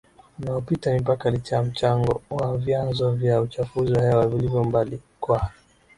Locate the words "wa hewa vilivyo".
3.93-4.63